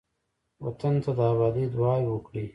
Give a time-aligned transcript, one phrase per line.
[0.63, 2.45] وطن ته د آبادۍ دعاوې وکړئ.